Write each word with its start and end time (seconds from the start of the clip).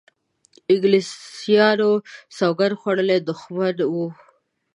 انګلیسیانو 0.71 1.91
سوګند 2.37 2.77
خوړولی 2.79 3.19
دښمن 3.27 3.75
وو. 3.93 4.07